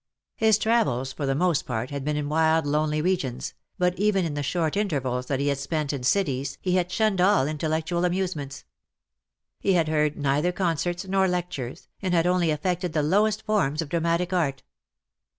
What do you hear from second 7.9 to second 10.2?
amusements. He had heard